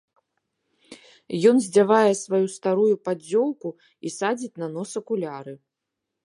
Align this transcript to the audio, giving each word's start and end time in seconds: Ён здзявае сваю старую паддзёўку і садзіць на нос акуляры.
Ён 1.49 1.55
здзявае 1.65 2.13
сваю 2.23 2.47
старую 2.55 2.89
паддзёўку 3.11 3.69
і 3.75 4.07
садзіць 4.17 4.55
на 4.63 4.67
нос 4.79 4.91
акуляры. 5.03 5.55